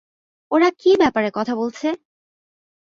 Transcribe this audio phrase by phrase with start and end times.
[0.51, 1.87] ওরা কী ব্যাপারে কথা বলছে?